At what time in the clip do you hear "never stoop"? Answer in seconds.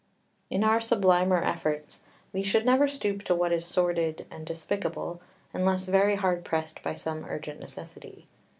2.65-3.21